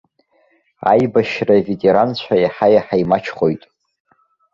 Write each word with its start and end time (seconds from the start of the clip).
Аибашьра 0.91 1.55
аветеранцәа 1.59 2.35
иаҳа-иаҳа 2.43 2.95
имаҷхоит. 3.03 3.63